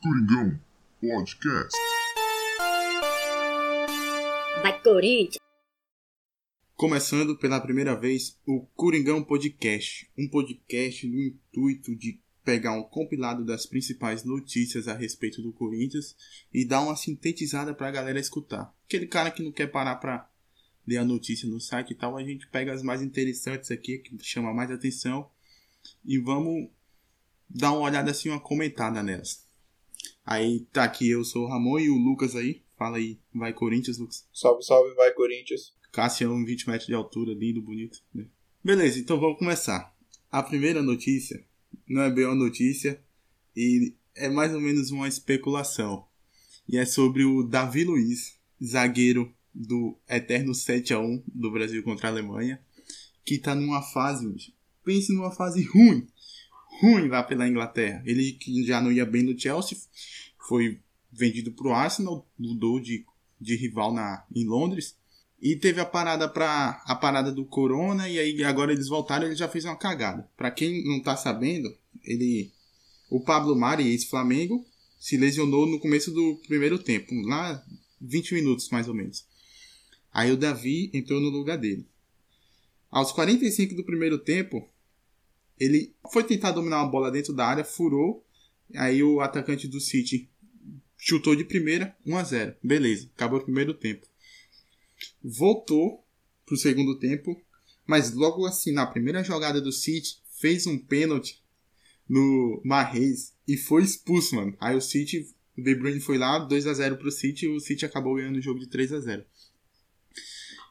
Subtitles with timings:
[0.00, 0.60] Coringão
[1.00, 1.76] Podcast.
[4.62, 5.38] Vai Corinthians!
[6.76, 13.44] Começando pela primeira vez o Coringão Podcast, um podcast no intuito de pegar um compilado
[13.44, 16.14] das principais notícias a respeito do Corinthians
[16.54, 18.72] e dar uma sintetizada pra galera escutar.
[18.86, 20.30] Aquele cara que não quer parar pra
[20.86, 24.16] ler a notícia no site e tal, a gente pega as mais interessantes aqui, que
[24.22, 25.28] chama mais atenção,
[26.04, 26.70] e vamos
[27.50, 29.47] dar uma olhada assim, uma comentada nelas.
[30.30, 32.60] Aí tá aqui, eu sou o Ramon e o Lucas aí.
[32.76, 34.28] Fala aí, vai Corinthians, Lucas.
[34.30, 35.72] Salve, salve, vai Corinthians.
[35.90, 38.02] Cassião, 20 metros de altura, lindo, bonito.
[38.14, 38.26] né?
[38.62, 39.90] Beleza, então vamos começar.
[40.30, 41.42] A primeira notícia
[41.88, 43.02] não é bem uma notícia
[43.56, 46.04] e é mais ou menos uma especulação.
[46.68, 52.08] E é sobre o Davi Luiz, zagueiro do eterno 7 a 1 do Brasil contra
[52.08, 52.60] a Alemanha,
[53.24, 54.52] que tá numa fase,
[54.84, 56.06] pense numa fase ruim,
[56.82, 58.02] ruim lá pela Inglaterra.
[58.04, 59.78] Ele que já não ia bem no Chelsea,
[60.48, 60.80] foi
[61.12, 63.04] vendido pro Arsenal, mudou de,
[63.38, 64.96] de rival na, em Londres.
[65.40, 69.36] E teve a parada para a parada do Corona e aí agora eles voltaram, ele
[69.36, 70.28] já fez uma cagada.
[70.36, 72.50] Para quem não tá sabendo, ele
[73.10, 74.66] o Pablo Mari, ex-Flamengo,
[74.98, 77.62] se lesionou no começo do primeiro tempo, lá
[78.00, 79.24] 20 minutos mais ou menos.
[80.12, 81.86] Aí o Davi entrou no lugar dele.
[82.90, 84.68] Aos 45 do primeiro tempo,
[85.58, 88.24] ele foi tentar dominar uma bola dentro da área, furou.
[88.74, 90.28] Aí o atacante do City
[91.08, 92.56] chutou de primeira, 1 a 0.
[92.62, 94.06] Beleza, acabou o primeiro tempo.
[95.24, 96.04] Voltou
[96.44, 97.40] pro segundo tempo,
[97.86, 101.42] mas logo assim, na primeira jogada do City, fez um pênalti
[102.06, 104.54] no Marreis e foi expulso, mano.
[104.60, 107.58] Aí o City, o De Bruyne foi lá, 2 a 0 pro City e o
[107.58, 109.24] City acabou ganhando o jogo de 3 a 0.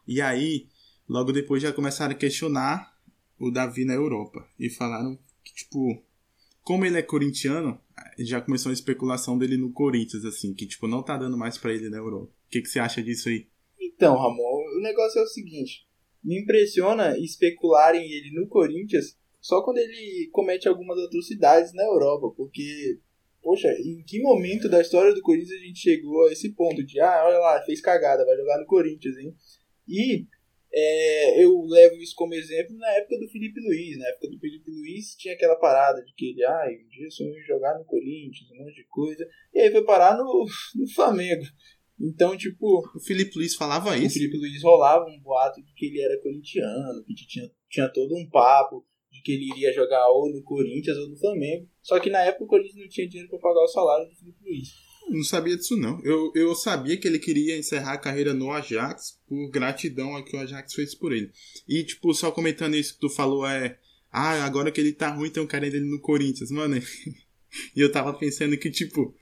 [0.07, 0.67] E aí,
[1.09, 2.95] logo depois já começaram a questionar
[3.39, 6.03] o Davi na Europa e falaram que tipo,
[6.61, 7.81] como ele é corintiano,
[8.19, 11.73] já começou a especulação dele no Corinthians assim, que tipo não tá dando mais pra
[11.73, 12.31] ele na Europa.
[12.31, 13.47] O que que você acha disso aí?
[13.79, 15.87] Então, Ramon, o negócio é o seguinte:
[16.23, 22.99] me impressiona especularem ele no Corinthians só quando ele comete algumas atrocidades na Europa, porque,
[23.41, 26.99] poxa, em que momento da história do Corinthians a gente chegou a esse ponto de,
[26.99, 29.33] ah, olha lá, fez cagada, vai jogar no Corinthians, hein?
[29.87, 30.25] E
[30.79, 33.97] é, eu levo isso como exemplo na época do Felipe Luiz.
[33.97, 37.33] Na época do Felipe Luiz tinha aquela parada de que ele, ah, um dia sonhou
[37.47, 40.45] jogar no Corinthians, um monte de coisa, e aí foi parar no,
[40.75, 41.43] no Flamengo.
[41.99, 44.19] Então, tipo, O Felipe Luiz falava o isso.
[44.19, 48.29] Felipe Luiz rolava um boato de que ele era corintiano, que tinha, tinha todo um
[48.29, 51.67] papo de que ele iria jogar ou no Corinthians ou no Flamengo.
[51.81, 54.43] Só que na época o Corinthians não tinha dinheiro para pagar o salário do Felipe
[54.43, 54.86] Luiz.
[55.09, 56.01] Não sabia disso não.
[56.03, 60.35] Eu, eu sabia que ele queria encerrar a carreira no Ajax por gratidão ao que
[60.35, 61.31] o Ajax fez por ele.
[61.67, 63.79] E tipo, só comentando isso que tu falou é,
[64.11, 66.77] ah, agora que ele tá ruim, tem um cara dele no Corinthians, mano.
[67.75, 69.15] e eu tava pensando que tipo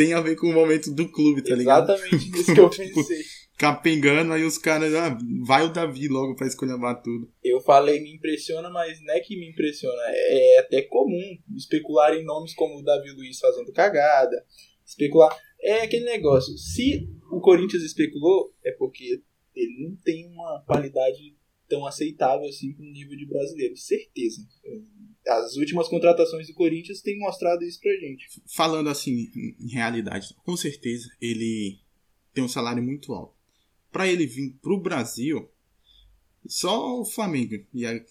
[0.00, 1.92] tem a ver com o momento do clube, tá ligado?
[1.92, 3.22] Exatamente nisso que eu pensei.
[3.58, 7.30] Capengando, aí os caras, ah, vai o Davi logo pra escolher tudo.
[7.44, 10.00] Eu falei me impressiona, mas não é que me impressiona.
[10.06, 14.42] É até comum especular em nomes como o Davi Luiz fazendo cagada.
[14.90, 15.36] Especular.
[15.60, 16.56] É aquele negócio.
[16.58, 19.22] Se o Corinthians especulou, é porque
[19.54, 21.36] ele não tem uma qualidade
[21.68, 23.76] tão aceitável assim com o nível de brasileiro.
[23.76, 24.42] Certeza.
[25.26, 28.26] As últimas contratações do Corinthians têm mostrado isso pra gente.
[28.46, 29.30] Falando assim,
[29.60, 31.78] em realidade, com certeza ele
[32.34, 33.34] tem um salário muito alto.
[33.92, 35.48] Pra ele vir pro Brasil,
[36.46, 38.04] só o Flamengo ia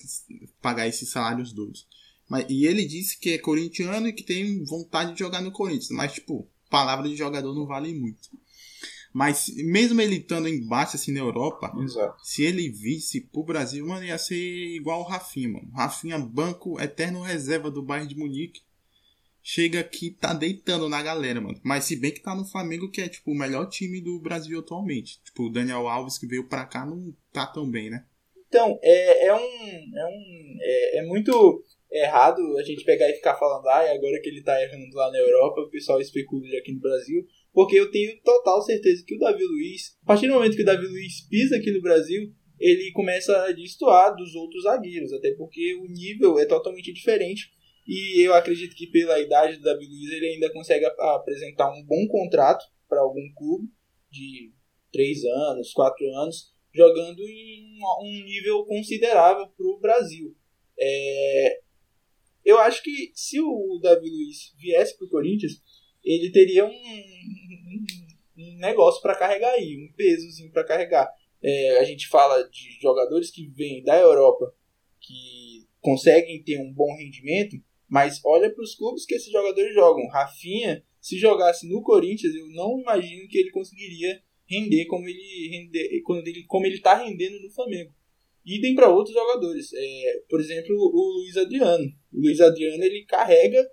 [0.62, 1.88] pagar esses salários todos.
[2.30, 5.90] Mas, e ele disse que é corintiano e que tem vontade de jogar no Corinthians.
[5.90, 8.30] Mas, tipo, palavra de jogador não vale muito.
[9.12, 12.16] Mas mesmo ele estando embaixo assim na Europa, Exato.
[12.24, 15.70] se ele visse pro Brasil, mano, ia ser igual o Rafinha, mano.
[15.74, 18.62] Rafinha, banco eterno reserva do Bayern de Munique.
[19.42, 21.60] Chega aqui, tá deitando na galera, mano.
[21.64, 24.60] Mas se bem que tá no Flamengo, que é, tipo, o melhor time do Brasil
[24.60, 25.20] atualmente.
[25.24, 28.06] Tipo, o Daniel Alves que veio pra cá não tá tão bem, né?
[28.48, 29.40] Então, é, é um.
[29.40, 34.30] É, um é, é muito errado a gente pegar e ficar falando, ah, agora que
[34.30, 37.26] ele tá errando lá na Europa, o pessoal especula aqui no Brasil.
[37.52, 40.66] Porque eu tenho total certeza que o Davi Luiz, a partir do momento que o
[40.66, 45.76] Davi Luiz pisa aqui no Brasil, ele começa a destoar dos outros zagueiros, até porque
[45.76, 47.50] o nível é totalmente diferente.
[47.88, 51.84] E eu acredito que pela idade do Davi Luiz ele ainda consegue ap- apresentar um
[51.84, 53.68] bom contrato para algum clube
[54.12, 54.52] de
[54.92, 60.36] 3 anos, 4 anos, jogando em um- um nível considerável para o Brasil.
[60.80, 61.60] É,
[62.50, 65.62] eu acho que se o Davi Luiz viesse para o Corinthians,
[66.04, 67.86] ele teria um, um-
[68.38, 71.10] um negócio para carregar aí, um pesozinho para carregar.
[71.42, 74.54] É, a gente fala de jogadores que vêm da Europa,
[75.00, 77.58] que conseguem ter um bom rendimento,
[77.92, 80.08] Mas olha para os clubes que esses jogadores jogam.
[80.10, 86.02] Rafinha, se jogasse no Corinthians, eu não imagino que ele conseguiria render como ele render,
[86.04, 87.92] quando ele como ele está rendendo no Flamengo.
[88.46, 89.72] Idem para outros jogadores.
[89.74, 91.86] É, por exemplo, o Luiz Adriano.
[92.12, 93.70] O Luiz Adriano ele carrega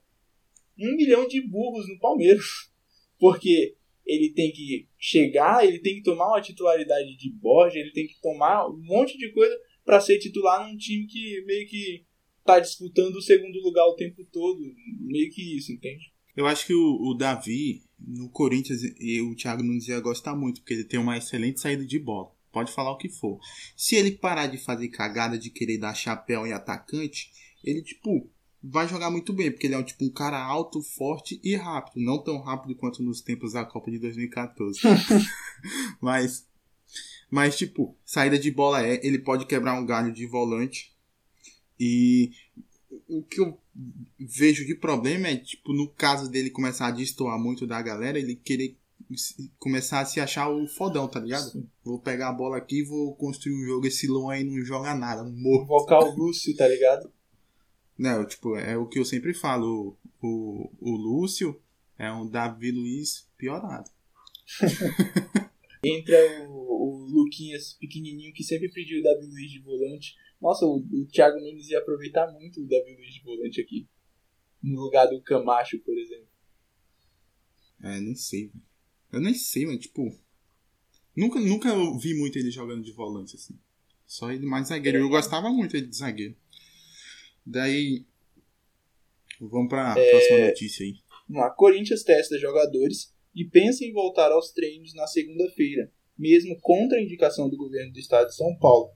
[0.79, 2.45] um milhão de burros no Palmeiras.
[3.19, 8.07] Porque ele tem que chegar, ele tem que tomar uma titularidade de Borja, ele tem
[8.07, 12.05] que tomar um monte de coisa para ser titular num time que meio que
[12.45, 14.61] tá disputando o segundo lugar o tempo todo.
[15.01, 16.13] Meio que isso, entende?
[16.37, 20.61] Eu acho que o, o Davi, no Corinthians, e o Thiago Nunes ia gostar muito,
[20.61, 22.31] porque ele tem uma excelente saída de bola.
[22.57, 23.39] Pode falar o que for.
[23.77, 27.31] Se ele parar de fazer cagada de querer dar chapéu em atacante,
[27.63, 28.31] ele, tipo,
[28.63, 32.03] vai jogar muito bem, porque ele é um, tipo, um cara alto, forte e rápido.
[32.03, 34.81] Não tão rápido quanto nos tempos da Copa de 2014.
[36.01, 36.49] mas,
[37.31, 40.97] mas, tipo, saída de bola é, ele pode quebrar um galho de volante.
[41.79, 42.31] E
[43.07, 43.61] o que eu
[44.19, 48.35] vejo de problema é, tipo, no caso dele começar a destoar muito da galera, ele
[48.35, 48.79] querer
[49.59, 51.51] começar a se achar o fodão, tá ligado?
[51.51, 51.69] Sim.
[51.85, 53.87] Vou pegar a bola aqui vou construir um jogo.
[53.87, 55.67] Esse Luan aí não joga nada, morro.
[55.67, 57.13] Vocal Lúcio, tá ligado?
[57.99, 59.97] Não, tipo, é o que eu sempre falo.
[60.23, 61.61] O, o Lúcio
[61.99, 63.91] é um Davi Luiz piorado.
[65.85, 66.17] Entra
[66.49, 70.15] o, o Luquinhas pequenininho que sempre pediu o Davi Luiz de volante.
[70.41, 73.89] Nossa, o, o Thiago Nunes ia aproveitar muito o Davi Luiz de volante aqui.
[74.63, 76.29] No lugar do Camacho, por exemplo.
[77.83, 78.66] É, nem sei, velho.
[79.17, 80.15] Eu nem sei, mas tipo.
[81.17, 83.59] Nunca, nunca vi muito ele jogando de volante, assim.
[84.07, 84.99] Só ele mais zagueiro.
[84.99, 86.37] Eu gostava muito ele de zagueiro.
[87.45, 88.05] Daí.
[89.41, 90.11] Vamos pra é...
[90.11, 90.97] próxima notícia aí.
[91.43, 97.03] A Corinthians testa jogadores e pensa em voltar aos treinos na segunda-feira, mesmo contra a
[97.03, 98.93] indicação do governo do estado de São Paulo.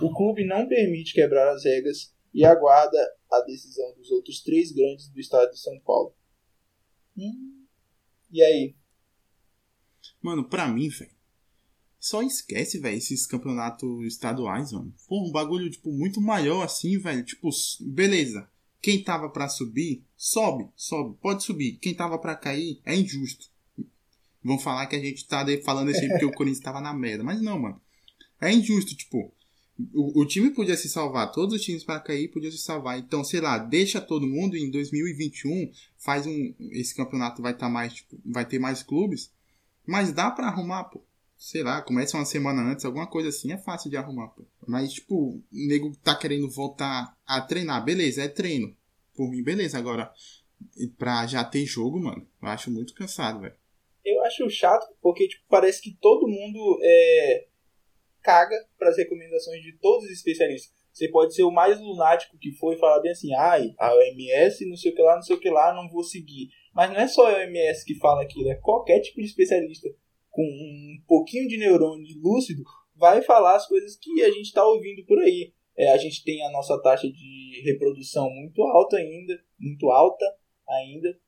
[0.00, 2.98] O clube não permite quebrar as regras e aguarda
[3.30, 6.14] a decisão dos outros três grandes do estado de São Paulo.
[7.16, 7.66] Hum.
[8.30, 8.74] E aí?
[10.22, 11.10] Mano, pra mim, velho,
[12.02, 14.92] só esquece, velho, esses campeonatos estaduais, mano.
[15.06, 17.24] Pô, um bagulho, tipo, muito maior assim, velho.
[17.24, 17.48] Tipo,
[17.80, 18.48] beleza.
[18.80, 21.78] Quem tava para subir, sobe, sobe, pode subir.
[21.80, 23.46] Quem tava para cair, é injusto.
[24.42, 27.22] Vão falar que a gente tá falando assim porque o Corinthians tava na merda.
[27.22, 27.80] Mas não, mano.
[28.40, 29.32] É injusto, tipo.
[29.94, 32.98] O, o time podia se salvar, todos os times para cair podiam se salvar.
[32.98, 36.52] Então, sei lá, deixa todo mundo em 2021, faz um.
[36.72, 39.30] Esse campeonato vai estar tá mais, tipo, vai ter mais clubes.
[39.86, 41.04] Mas dá para arrumar, pô
[41.42, 44.46] sei lá, começa uma semana antes, alguma coisa assim, é fácil de arrumar, pô.
[44.64, 48.76] Mas, tipo, o nego tá querendo voltar a treinar, beleza, é treino.
[49.12, 49.76] Por mim, beleza.
[49.76, 50.12] Agora,
[50.96, 53.56] pra já ter jogo, mano, eu acho muito cansado, velho.
[54.04, 57.46] Eu acho chato, porque, tipo, parece que todo mundo é,
[58.22, 60.72] caga pras recomendações de todos os especialistas.
[60.92, 64.64] Você pode ser o mais lunático que for e falar bem assim, ai, a OMS,
[64.68, 66.50] não sei o que lá, não sei o que lá, não vou seguir.
[66.74, 69.88] Mas não é só a OMS que fala aquilo, é qualquer tipo de especialista
[70.30, 72.62] com um pouquinho de neurônio lúcido,
[72.96, 75.52] vai falar as coisas que a gente está ouvindo por aí.
[75.76, 80.24] É, a gente tem a nossa taxa de reprodução muito alta ainda, muito alta
[80.68, 81.18] ainda,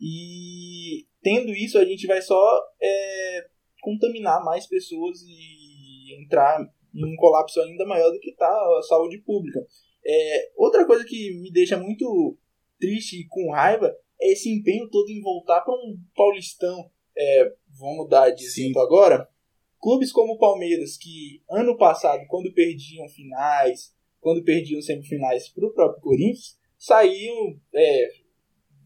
[0.00, 3.46] e tendo isso a gente vai só é,
[3.80, 6.60] contaminar mais pessoas e entrar
[6.94, 9.60] em um colapso ainda maior do que está a saúde pública.
[10.04, 12.36] É, outra coisa que me deixa muito
[12.78, 13.96] triste e com raiva
[14.30, 19.28] esse empenho todo em voltar para um paulistão é, vamos mudar de exemplo agora.
[19.80, 25.72] Clubes como o Palmeiras, que ano passado, quando perdiam finais, quando perdiam semifinais para o
[25.72, 28.08] próprio Corinthians, saíam é,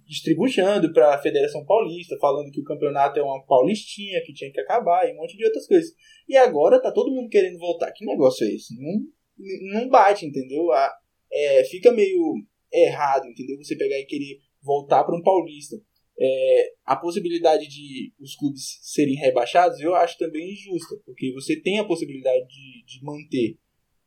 [0.07, 4.61] distribuindo para a Federação Paulista, falando que o campeonato é uma paulistinha, que tinha que
[4.61, 5.93] acabar e um monte de outras coisas.
[6.27, 7.93] E agora tá todo mundo querendo voltar.
[7.93, 8.75] Que negócio é esse?
[8.81, 10.73] Não, não bate, entendeu?
[10.73, 10.97] A,
[11.31, 12.35] é, fica meio
[12.73, 13.57] errado, entendeu?
[13.59, 15.77] Você pegar e querer voltar para um paulista
[16.19, 21.79] é, a possibilidade de os clubes serem rebaixados eu acho também injusta, porque você tem
[21.79, 23.59] a possibilidade de, de manter.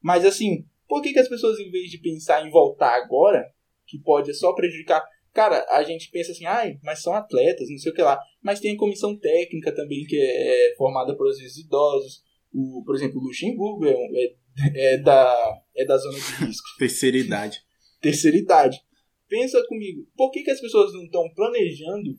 [0.01, 3.45] Mas assim, por que, que as pessoas, em vez de pensar em voltar agora,
[3.85, 5.03] que pode só prejudicar.
[5.33, 8.19] Cara, a gente pensa assim, ai, mas são atletas, não sei o que lá.
[8.41, 12.23] Mas tem a comissão técnica também, que é, é formada por vezes idosos.
[12.51, 16.67] O, por exemplo, o Luxemburgo é, é, é, da, é da zona de risco.
[16.79, 17.61] Terceira idade.
[18.01, 18.81] Terceira idade.
[19.29, 22.17] Pensa comigo, por que, que as pessoas não estão planejando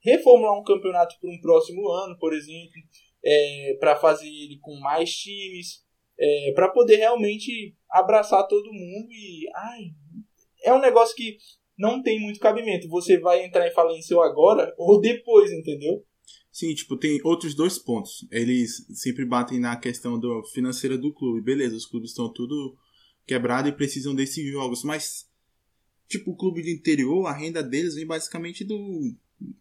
[0.00, 2.80] reformular um campeonato para um próximo ano, por exemplo,
[3.24, 5.82] é, para fazer ele com mais times,
[6.18, 9.80] é, para poder realmente abraçar todo mundo e ai,
[10.64, 11.36] é um negócio que
[11.78, 12.88] não tem muito cabimento.
[12.88, 16.04] Você vai entrar em falência agora ou depois, entendeu?
[16.50, 18.26] Sim, tipo, tem outros dois pontos.
[18.30, 21.40] Eles sempre batem na questão do financeira do clube.
[21.40, 22.76] Beleza, os clubes estão tudo
[23.26, 25.31] quebrados e precisam desses jogos, mas
[26.12, 29.14] tipo, o clube de interior, a renda deles vem basicamente do,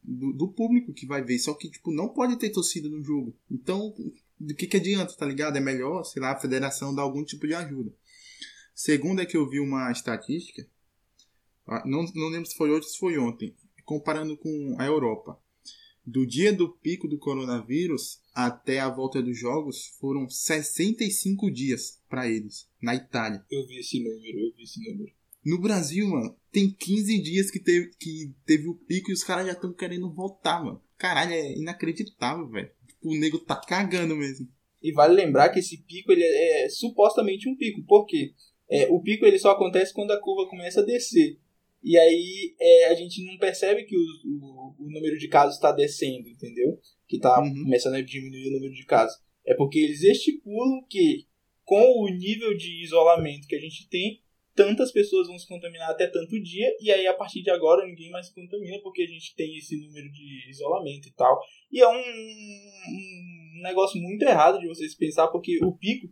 [0.04, 1.40] do, do público que vai ver.
[1.40, 3.36] Só que, tipo, não pode ter torcida no jogo.
[3.50, 3.94] Então,
[4.40, 5.58] do que que adianta, tá ligado?
[5.58, 7.94] É melhor, sei lá, a federação dar algum tipo de ajuda.
[8.74, 10.68] Segundo é que eu vi uma estatística,
[11.68, 13.56] ah, não, não lembro se foi hoje ou se foi ontem,
[13.86, 15.40] comparando com a Europa.
[16.04, 22.28] Do dia do pico do coronavírus até a volta dos jogos foram 65 dias para
[22.28, 23.46] eles, na Itália.
[23.52, 25.12] Eu vi esse número, eu vi esse número.
[25.46, 29.46] No Brasil, mano, tem 15 dias que teve, que teve o pico e os caras
[29.46, 30.82] já estão querendo voltar, mano.
[30.98, 32.70] Caralho, é inacreditável, velho.
[32.88, 34.48] Tipo, o nego tá cagando mesmo.
[34.82, 37.84] E vale lembrar que esse pico ele é, é supostamente um pico.
[37.86, 38.34] Por quê?
[38.70, 41.40] É, o pico ele só acontece quando a curva começa a descer.
[41.84, 45.72] E aí é, a gente não percebe que o, o, o número de casos está
[45.72, 46.80] descendo, entendeu?
[47.08, 47.64] Que está Uhum.
[47.64, 49.18] começando a diminuir o número de casos.
[49.46, 51.26] É porque eles estipulam que
[51.64, 54.22] com o nível de isolamento que a gente tem,
[54.56, 58.10] tantas pessoas vão se contaminar até tanto dia, e aí a partir de agora ninguém
[58.10, 61.40] mais se contamina porque a gente tem esse número de isolamento e tal.
[61.72, 66.08] E é um, um negócio muito errado de vocês pensar, porque o pico,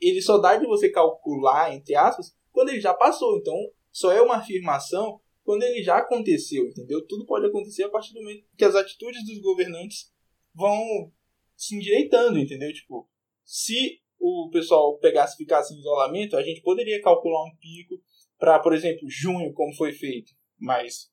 [0.00, 3.38] ele só dá de você calcular, entre aspas, quando ele já passou.
[3.38, 3.54] Então,
[3.92, 7.06] só é uma afirmação quando ele já aconteceu, entendeu?
[7.06, 10.12] Tudo pode acontecer a partir do momento que as atitudes dos governantes
[10.52, 11.12] vão
[11.56, 12.72] se endireitando, entendeu?
[12.72, 13.08] Tipo,
[13.44, 18.00] se o pessoal pegasse ficasse em isolamento, a gente poderia calcular um pico
[18.38, 20.32] para, por exemplo, junho, como foi feito.
[20.58, 21.10] Mas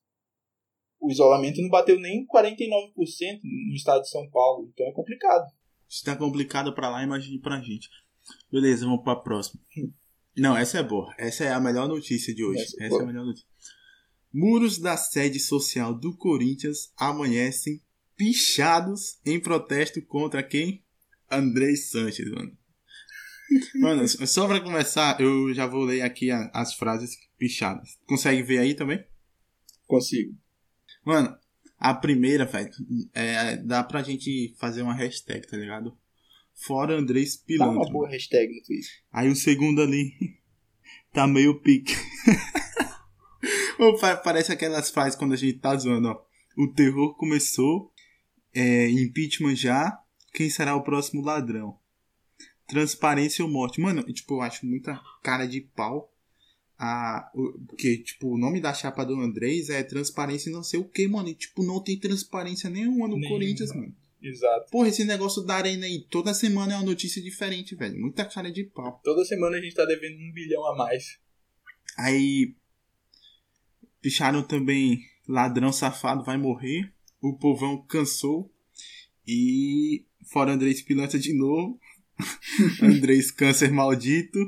[1.00, 5.44] o isolamento não bateu nem 49% no estado de São Paulo, então é complicado.
[5.88, 7.88] Se tá complicado pra lá, imagine pra gente.
[8.50, 9.60] Beleza, vamos pra próxima.
[10.36, 11.14] Não, essa é boa.
[11.18, 12.62] Essa é a melhor notícia de hoje.
[12.62, 13.02] Essa Essa, é é boa.
[13.02, 13.46] a melhor notícia.
[14.32, 17.80] Muros da sede social do Corinthians amanhecem
[18.16, 20.82] pichados em protesto contra quem?
[21.30, 22.56] Andrei Sanches, mano.
[23.76, 27.98] Mano, só pra começar, eu já vou ler aqui a- as frases pichadas.
[28.06, 29.04] Consegue ver aí também?
[29.86, 30.34] Consigo.
[31.04, 31.36] Mano,
[31.78, 32.70] a primeira, velho,
[33.12, 35.96] é, dá pra gente fazer uma hashtag, tá ligado?
[36.54, 37.76] Fora Andrés Dá Pilantra.
[37.76, 38.90] uma boa hashtag no Twitter.
[39.12, 40.12] Aí o segundo ali
[41.12, 41.94] tá meio pique.
[44.24, 46.24] Parece aquelas frases quando a gente tá zoando, ó.
[46.56, 47.92] O terror começou,
[48.54, 49.92] é, impeachment já,
[50.32, 51.76] quem será o próximo ladrão?
[52.66, 53.80] Transparência ou morte?
[53.80, 56.10] Mano, tipo, eu acho muita cara de pau.
[56.78, 60.80] A, o, porque, tipo, o nome da chapa do Andrés é transparência e não sei
[60.80, 61.28] o que, mano.
[61.28, 63.28] E, tipo, não tem transparência nenhuma no Nenhuma.
[63.28, 63.94] Corinthians, mano.
[64.22, 64.70] Exato.
[64.70, 68.00] Porra, esse negócio da arena aí, toda semana é uma notícia diferente, velho.
[68.00, 69.00] Muita cara de pau.
[69.04, 71.18] Toda semana a gente tá devendo um bilhão a mais.
[71.98, 72.54] Aí
[74.00, 76.90] picharam também ladrão safado vai morrer.
[77.20, 78.50] O povão cansou.
[79.26, 81.78] E fora Andrés Pilantra de novo.
[82.82, 84.38] Andrés câncer maldito.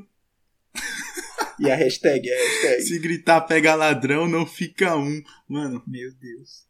[1.59, 2.83] E a hashtag, a hashtag.
[2.83, 5.23] Se gritar pega ladrão, não fica um.
[5.49, 6.67] Mano, Meu Deus.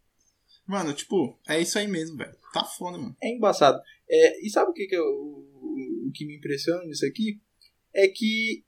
[0.66, 2.36] mano, tipo, é isso aí mesmo, velho.
[2.52, 3.16] Tá foda, mano.
[3.22, 3.78] É embaçado.
[4.08, 7.40] É, e sabe o que, que eu- o, o que me impressiona nisso aqui?
[7.94, 8.64] É que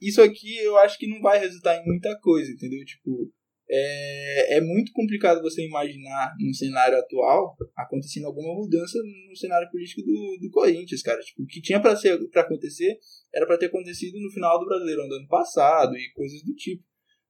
[0.00, 2.84] isso aqui eu acho que não vai resultar em muita coisa, entendeu?
[2.84, 3.32] Tipo,
[3.68, 10.02] é, é muito complicado você imaginar no cenário atual acontecendo alguma mudança no cenário político
[10.02, 11.20] do, do Corinthians, cara.
[11.20, 12.98] Tipo, o que tinha pra ser para acontecer
[13.34, 16.84] era pra ter acontecido no final do Brasileirão do ano passado e coisas do tipo.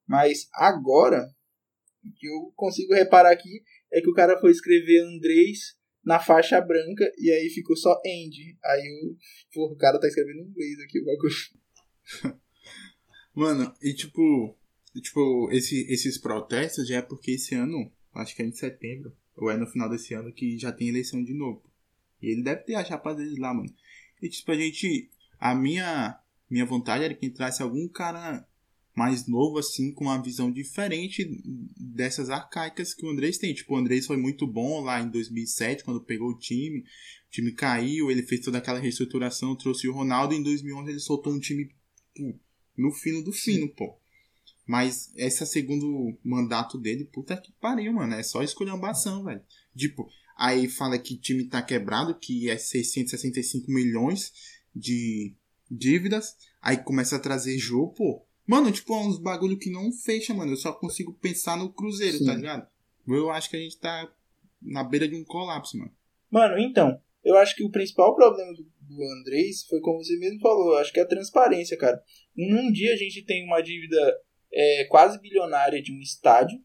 [0.06, 1.24] Mas agora,
[2.04, 3.62] o que eu consigo reparar aqui
[3.92, 8.58] é que o cara foi escrever Andrés na faixa branca e aí ficou só Andy.
[8.64, 9.16] Aí o,
[9.54, 12.42] porra, o cara tá escrevendo em inglês aqui o bagulho.
[13.34, 14.58] Mano, e tipo,
[15.00, 19.50] tipo, esse, esses protestos já é porque esse ano, acho que é em setembro, ou
[19.50, 21.62] é no final desse ano que já tem eleição de novo.
[22.20, 23.72] E ele deve ter a chapa deles lá, mano.
[24.20, 25.10] E tipo, a gente.
[25.38, 28.46] A minha, minha vontade era que entrasse algum cara
[28.94, 31.26] mais novo, assim, com uma visão diferente
[31.76, 33.52] dessas arcaicas que o Andrés tem.
[33.54, 36.80] Tipo, o Andrés foi muito bom lá em 2007, quando pegou o time.
[36.80, 40.34] O time caiu, ele fez toda aquela reestruturação, trouxe o Ronaldo.
[40.34, 41.74] Em 2011 ele soltou um time
[42.14, 42.34] pô,
[42.76, 43.98] no fino do fino, pô.
[44.72, 48.14] Mas esse segundo mandato dele, puta que pariu, mano.
[48.14, 49.42] É só esculhambação, velho.
[49.76, 54.32] Tipo, aí fala que o time tá quebrado, que é 665 milhões
[54.74, 55.34] de
[55.70, 56.38] dívidas.
[56.62, 58.26] Aí começa a trazer jogo, pô.
[58.46, 60.52] Mano, tipo, é uns bagulho que não fecha, mano.
[60.52, 62.24] Eu só consigo pensar no Cruzeiro, Sim.
[62.24, 62.66] tá ligado?
[63.06, 64.10] Eu acho que a gente tá
[64.62, 65.92] na beira de um colapso, mano.
[66.30, 70.40] Mano, então, eu acho que o principal problema do, do Andrés foi como você mesmo
[70.40, 72.02] falou, eu acho que é a transparência, cara.
[72.34, 74.18] Num dia a gente tem uma dívida
[74.52, 76.58] é, quase bilionária de um estádio,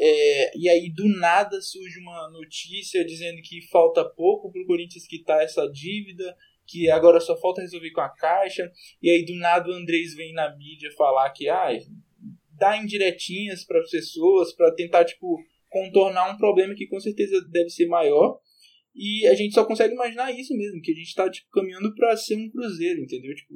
[0.00, 5.42] é, e aí do nada surge uma notícia dizendo que falta pouco pro Corinthians quitar
[5.42, 8.70] essa dívida, que agora só falta resolver com a Caixa,
[9.02, 11.70] e aí do nada o Andrés vem na mídia falar que ah,
[12.58, 17.70] dar indiretinhas para as pessoas, para tentar, tipo, contornar um problema que com certeza deve
[17.70, 18.38] ser maior.
[18.94, 22.16] E a gente só consegue imaginar isso mesmo, que a gente tá, tipo, caminhando para
[22.16, 23.34] ser um cruzeiro, entendeu?
[23.34, 23.54] Tipo,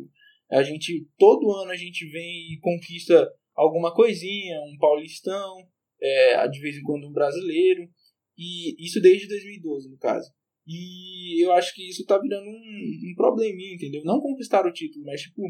[0.50, 5.56] a gente, todo ano a gente vem e conquista alguma coisinha, um paulistão,
[6.00, 7.88] é, de vez em quando um brasileiro,
[8.36, 10.30] e isso desde 2012, no caso.
[10.66, 14.02] E eu acho que isso tá virando um, um probleminha, entendeu?
[14.04, 15.42] Não conquistar o título, mas, tipo,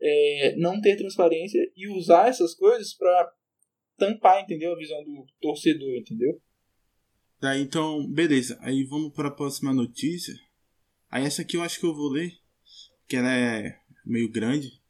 [0.00, 3.32] é, não ter transparência e usar essas coisas para
[3.96, 4.72] tampar, entendeu?
[4.72, 6.40] A visão do torcedor, entendeu?
[7.40, 8.56] Tá, então, beleza.
[8.60, 10.34] Aí vamos para a próxima notícia.
[11.10, 12.32] Aí essa aqui eu acho que eu vou ler,
[13.08, 14.81] que ela é meio grande.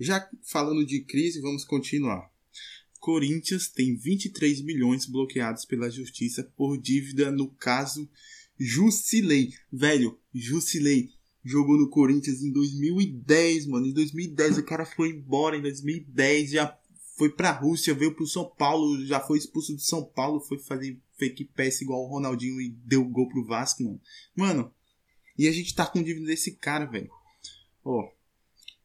[0.00, 2.30] Já falando de crise, vamos continuar.
[2.98, 8.08] Corinthians tem 23 milhões bloqueados pela justiça por dívida no caso
[8.58, 9.52] Jusilei.
[9.72, 11.10] Velho, Jusilei
[11.44, 13.86] jogou no Corinthians em 2010, mano.
[13.86, 15.56] Em 2010 o cara foi embora.
[15.56, 16.78] Em 2010 já
[17.16, 20.98] foi pra Rússia, veio pro São Paulo, já foi expulso do São Paulo, foi fazer
[21.18, 24.00] fake pass igual o Ronaldinho e deu gol pro Vasco, mano.
[24.34, 24.74] Mano,
[25.36, 27.10] e a gente tá com dívida desse cara, velho.
[27.84, 28.10] Ó,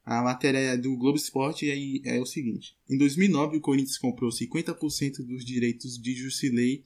[0.06, 1.68] a matéria é do Globo Esporte
[2.06, 2.78] é o seguinte.
[2.88, 6.84] Em 2009, o Corinthians comprou 50% dos direitos de Jusilei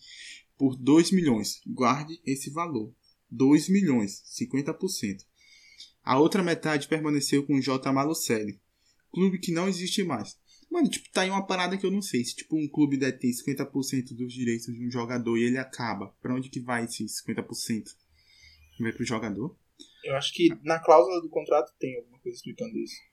[0.58, 1.62] por 2 milhões.
[1.68, 2.94] Guarde esse valor.
[3.30, 5.26] 2 milhões, 50%.
[6.04, 7.92] A outra metade permaneceu com o J.
[7.92, 8.60] Malucelli,
[9.12, 10.38] clube que não existe mais.
[10.72, 12.24] Mano, tipo, tá aí uma parada que eu não sei.
[12.24, 16.34] Se, tipo, um clube detém 50% dos direitos de um jogador e ele acaba, pra
[16.34, 17.84] onde que vai esses 50%?
[18.80, 19.56] Vai pro jogador?
[20.04, 23.09] Eu acho que na cláusula do contrato tem alguma coisa explicando isso.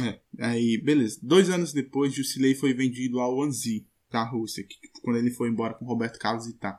[0.00, 1.18] É, aí, beleza.
[1.22, 5.74] Dois anos depois, Jusilei foi vendido ao Anzi, da Rússia, que, quando ele foi embora
[5.74, 6.78] com Roberto Carlos e tá.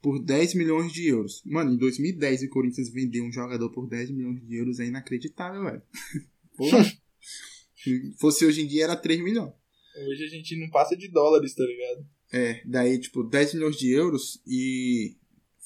[0.00, 1.42] Por 10 milhões de euros.
[1.44, 5.62] Mano, em 2010 o Corinthians vendeu um jogador por 10 milhões de euros é inacreditável,
[5.62, 5.82] velho.
[6.56, 6.84] Porra.
[7.76, 9.52] Se fosse hoje em dia era 3 milhões.
[10.08, 12.06] Hoje a gente não passa de dólares, tá ligado?
[12.32, 15.16] É, daí, tipo, 10 milhões de euros e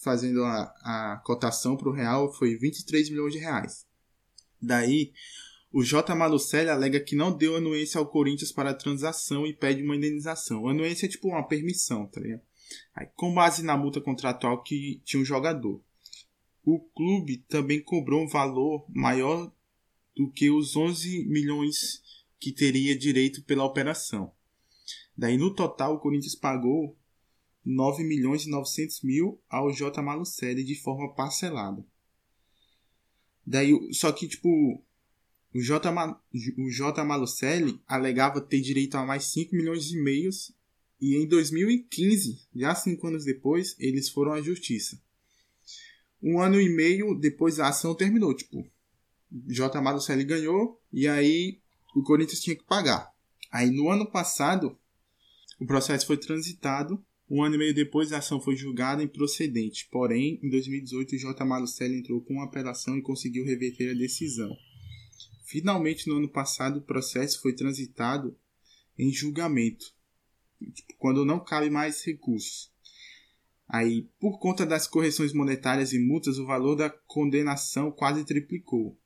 [0.03, 3.87] fazendo a, a cotação pro real foi 23 milhões de reais.
[4.61, 5.13] Daí,
[5.77, 6.15] o J.
[6.15, 10.67] Malucelli alega que não deu anuência ao Corinthians para a transação e pede uma indenização.
[10.67, 12.41] Anuência é tipo uma permissão, tá ligado?
[12.95, 15.79] Aí, com base na multa contratual que tinha um jogador.
[16.65, 19.53] O clube também cobrou um valor maior
[20.17, 22.03] do que os 11 milhões
[22.41, 24.33] que teria direito pela operação.
[25.15, 26.97] Daí, no total, o Corinthians pagou
[27.63, 30.01] 9 milhões e 900 mil ao J.
[30.01, 31.85] Malucelli de forma parcelada.
[33.47, 34.83] Daí, só que, tipo,
[35.57, 35.91] o J.
[35.91, 37.05] Ma, J.
[37.05, 40.55] Malucelli alegava ter direito a mais 5 milhões e meios
[41.01, 45.01] e em 2015, já cinco anos depois, eles foram à justiça.
[46.23, 48.67] Um ano e meio depois a ação terminou, tipo,
[49.31, 49.81] J.
[49.81, 51.61] Malucelli ganhou e aí
[51.95, 53.11] o Corinthians tinha que pagar.
[53.51, 54.79] Aí no ano passado,
[55.61, 57.03] o processo foi transitado.
[57.29, 59.89] Um ano e meio depois, a ação foi julgada improcedente.
[59.91, 61.45] Porém, em 2018, o J.
[61.45, 64.57] Malucelli entrou com uma apelação e conseguiu reverter a decisão.
[65.47, 68.37] Finalmente, no ano passado, o processo foi transitado
[68.99, 69.95] em julgamento,
[70.75, 72.73] tipo, quando não cabe mais recursos.
[73.69, 78.99] Aí, por conta das correções monetárias e multas, o valor da condenação quase triplicou.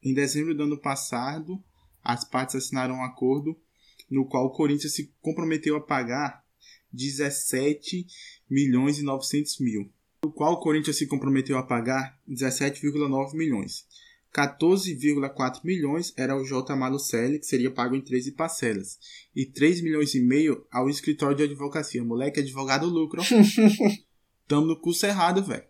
[0.00, 1.60] Em dezembro do ano passado,
[2.04, 3.60] as partes assinaram um acordo
[4.08, 6.44] no qual o Corinthians se comprometeu a pagar
[6.92, 8.06] 17
[8.48, 13.88] milhões e 900 mil, no qual o Corinthians se comprometeu a pagar 17,9 milhões.
[14.34, 16.74] 14,4 milhões era o J.
[16.74, 18.98] Malucelli, que seria pago em 13 parcelas.
[19.34, 22.02] E 3 milhões e meio ao escritório de advocacia.
[22.02, 23.22] Moleque, advogado lucro.
[24.48, 25.64] Tamo no curso errado, velho.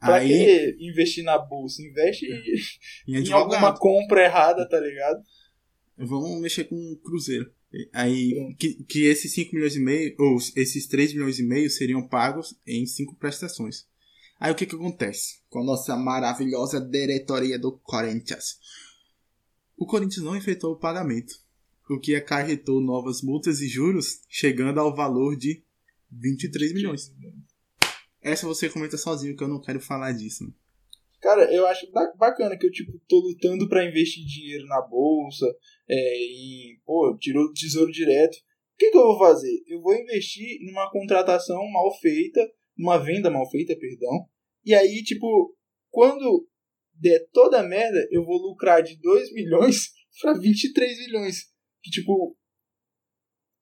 [0.00, 1.80] Pra Aí, que investir na bolsa?
[1.80, 2.26] Investe
[3.06, 5.22] em, em alguma compra errada, tá ligado?
[5.96, 7.48] Vamos mexer com o Cruzeiro.
[7.92, 12.06] Aí, que, que esses 5 milhões e meio, ou esses 3 milhões e meio seriam
[12.06, 13.86] pagos em 5 prestações.
[14.42, 18.58] Aí o que que acontece com a nossa maravilhosa diretoria do Corinthians?
[19.76, 21.32] O Corinthians não efetuou o pagamento,
[21.88, 25.62] o que acarretou novas multas e juros, chegando ao valor de
[26.10, 27.14] 23 milhões.
[28.20, 30.42] Essa você comenta sozinho, que eu não quero falar disso.
[30.42, 30.50] Né?
[31.20, 35.46] Cara, eu acho bacana que eu, tipo, tô lutando para investir dinheiro na bolsa,
[35.88, 38.34] é, e, pô, tirou tesouro direto.
[38.34, 39.62] O que, que eu vou fazer?
[39.68, 42.40] Eu vou investir numa contratação mal feita,
[42.82, 44.28] uma venda mal feita, perdão,
[44.64, 45.56] e aí, tipo,
[45.90, 46.48] quando
[46.94, 49.90] der toda a merda, eu vou lucrar de 2 milhões
[50.20, 51.46] para 23 milhões.
[51.82, 52.36] Que, tipo,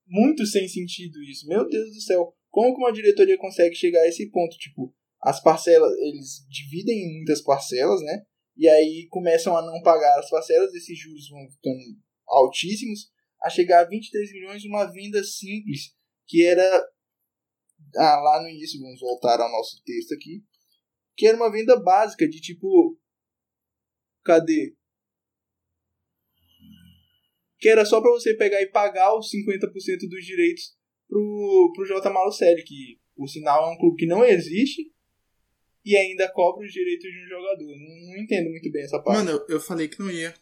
[0.06, 1.46] muito sem sentido isso.
[1.46, 2.34] Meu Deus do céu.
[2.50, 4.56] Como que uma diretoria consegue chegar a esse ponto?
[4.58, 8.24] Tipo, as parcelas, eles dividem em muitas parcelas, né?
[8.56, 11.80] E aí começam a não pagar as parcelas, esses juros vão ficando
[12.28, 13.10] altíssimos.
[13.42, 15.94] a chegar a 23 milhões uma venda simples,
[16.26, 16.89] que era
[17.96, 20.42] ah, lá no início, vamos voltar ao nosso texto aqui,
[21.16, 22.98] que era uma venda básica de tipo
[24.24, 24.74] cadê?
[27.58, 30.76] Que era só para você pegar e pagar os 50% dos direitos
[31.08, 32.10] pro, pro J.
[32.10, 34.90] Malucelli, que por sinal é um clube que não existe
[35.84, 37.76] e ainda cobra os direitos de um jogador.
[37.76, 39.18] Não, não entendo muito bem essa parte.
[39.18, 40.34] Mano, eu, eu falei que não ia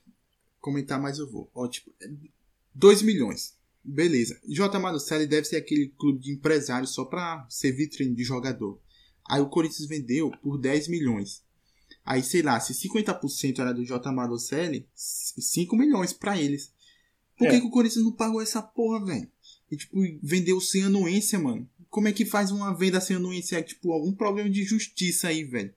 [0.61, 1.51] comentar, mas eu vou.
[1.55, 1.93] Ó, tipo,
[2.75, 3.58] 2 milhões.
[3.91, 4.39] Beleza.
[4.47, 4.79] J.
[4.79, 8.79] Malucelli deve ser aquele clube de empresários só pra ser vitrine de jogador.
[9.27, 11.43] Aí o Corinthians vendeu por 10 milhões.
[12.05, 14.13] Aí, sei lá, se 50% era do J.
[14.13, 16.73] Malucelli, 5 milhões pra eles.
[17.37, 17.51] Por É.
[17.51, 19.31] que, que o Corinthians não pagou essa porra, velho?
[19.71, 21.69] E, tipo, vendeu sem anuência, mano.
[21.89, 23.57] Como é que faz uma venda sem anuência?
[23.57, 25.75] É, tipo, algum problema de justiça aí, velho.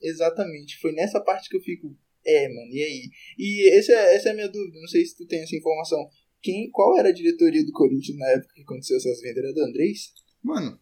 [0.00, 0.78] Exatamente.
[0.80, 1.96] Foi nessa parte que eu fico.
[2.24, 3.10] É, mano, e aí?
[3.38, 4.78] E esse é, essa é a minha dúvida.
[4.80, 6.08] Não sei se tu tem essa informação.
[6.42, 9.44] Quem, qual era a diretoria do Corinthians na época que aconteceu essas vendas?
[9.44, 10.12] Era do Andrés?
[10.42, 10.78] Mano,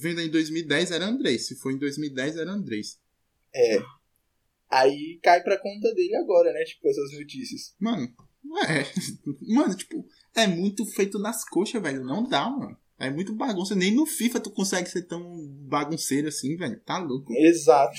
[0.00, 1.46] venda em 2010 era Andrés.
[1.46, 2.98] Se for em 2010 era Andrés.
[3.54, 3.78] É.
[4.70, 6.64] Aí cai pra conta dele agora, né?
[6.64, 7.74] Tipo, essas notícias.
[7.78, 8.08] Mano,
[8.66, 8.84] é.
[9.54, 12.04] Mano, tipo, é muito feito nas coxas, velho.
[12.04, 12.76] Não dá, mano.
[12.98, 13.74] É muito bagunça.
[13.74, 16.80] Nem no FIFA tu consegue ser tão bagunceiro assim, velho.
[16.80, 17.32] Tá louco.
[17.34, 17.96] Exato.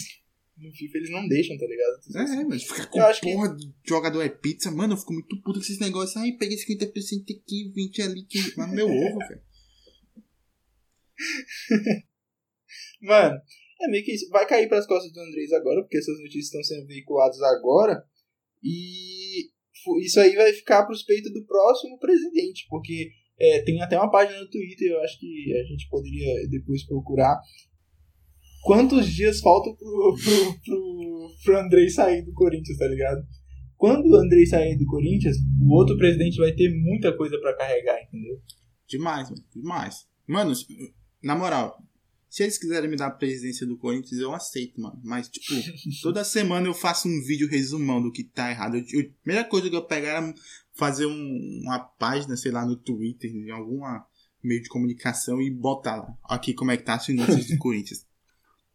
[0.61, 1.99] No FIFA eles não deixam, tá ligado?
[2.15, 5.35] É, mas ficar com Eu que- porra de jogador é pizza, mano, eu fico muito
[5.41, 6.17] puto com esses negócios.
[6.17, 8.39] Ai, peguei 50% aqui, 20 ali, que.
[8.57, 9.41] Mas meu ovo, velho.
[13.01, 13.41] Mano,
[13.81, 14.29] é meio que isso.
[14.29, 18.03] Vai cair pras costas do Andrés agora, porque essas notícias estão sendo veiculadas agora.
[18.61, 19.49] E
[20.03, 24.37] isso aí vai ficar pros peitos do próximo presidente, porque é, tem até uma página
[24.39, 27.39] no Twitter, eu acho que a gente poderia depois procurar.
[28.63, 33.21] Quantos dias faltam pro, pro, pro, pro Andrei sair do Corinthians, tá ligado?
[33.77, 37.97] Quando o Andrei sair do Corinthians, o outro presidente vai ter muita coisa pra carregar,
[38.03, 38.41] entendeu?
[38.87, 39.43] Demais, mano.
[39.55, 39.95] Demais.
[40.27, 40.53] Mano,
[41.23, 41.77] na moral,
[42.29, 44.99] se eles quiserem me dar a presidência do Corinthians, eu aceito, mano.
[45.03, 45.45] Mas, tipo,
[46.03, 48.75] toda semana eu faço um vídeo resumão do que tá errado.
[48.75, 50.33] Eu, eu- a primeira coisa que eu pegar era
[50.75, 53.79] fazer um- uma página, sei lá, no Twitter, em algum
[54.43, 56.13] meio de comunicação e botar lá.
[56.25, 58.05] Aqui como é que tá as finanças do Corinthians.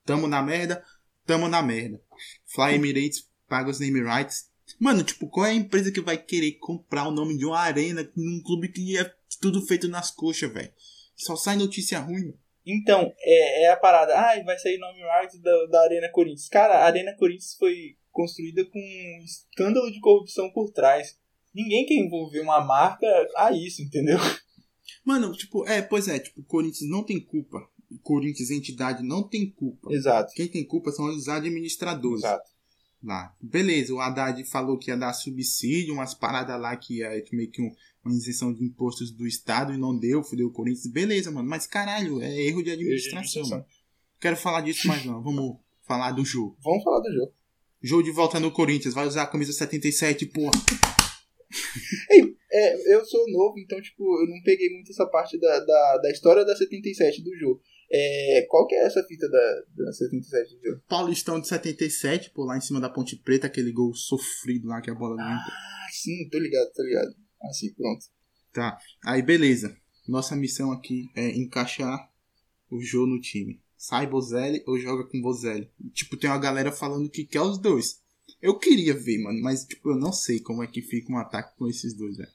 [0.05, 0.85] Tamo na merda,
[1.27, 2.01] tamo na merda.
[2.47, 4.51] Fly Emirates paga os name rights.
[4.79, 8.09] Mano, tipo, qual é a empresa que vai querer comprar o nome de uma arena
[8.17, 10.73] num clube que é tudo feito nas coxas, velho?
[11.15, 12.35] Só sai notícia ruim.
[12.67, 14.15] Então, é, é a parada.
[14.15, 16.49] Ah, vai sair nome rights da, da Arena Corinthians.
[16.49, 21.19] Cara, a Arena Corinthians foi construída com um escândalo de corrupção por trás.
[21.55, 24.19] Ninguém quer envolver uma marca a isso, entendeu?
[25.05, 27.59] Mano, tipo, é, pois é, tipo, o Corinthians não tem culpa.
[28.03, 29.93] Corinthians, entidade, não tem culpa.
[29.93, 30.33] Exato.
[30.35, 32.25] Quem tem culpa são os administradores.
[32.25, 32.55] Exato.
[33.03, 33.35] lá.
[33.39, 37.61] Beleza, o Haddad falou que ia dar subsídio, umas paradas lá que ia meio que
[37.61, 37.71] um-
[38.03, 40.87] uma isenção de impostos do Estado e não deu, fudeu o Corinthians.
[40.87, 43.59] Beleza, mano, mas caralho, é erro de administração, administração.
[43.59, 43.67] mano.
[44.19, 46.57] Quero falar disso mais não, vamos falar do jogo.
[46.65, 47.33] Vamos falar do jogo.
[47.83, 50.53] Jogo de volta no Corinthians, vai usar a camisa 77, porra.
[52.57, 56.11] É, eu sou novo, então, tipo, eu não peguei muito essa parte da, da, da
[56.13, 57.61] história da 77 do jogo.
[57.97, 60.83] É, qual que é essa fita da, da 77 do jogo?
[60.89, 64.91] Paulistão de 77, pô, lá em cima da Ponte Preta, aquele gol sofrido lá que
[64.91, 65.53] a bola não entra.
[65.53, 67.15] Ah, sim, tô ligado, tô ligado.
[67.43, 68.05] Assim, pronto.
[68.53, 69.77] Tá, aí beleza.
[70.09, 72.11] Nossa missão aqui é encaixar
[72.69, 73.63] o jogo no time.
[73.77, 75.71] Sai Bozelli ou joga com Bozelli.
[75.93, 78.03] Tipo, tem uma galera falando que quer os dois.
[78.43, 81.57] Eu queria ver, mano, mas tipo, eu não sei como é que fica um ataque
[81.57, 82.33] com esses dois, velho.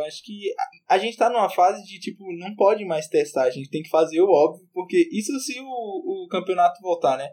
[0.00, 0.52] Eu acho que
[0.88, 3.90] a, gente tá numa fase de, tipo, não pode mais testar, a gente tem que
[3.90, 7.28] fazer o óbvio, porque isso se o, o campeonato voltar, né?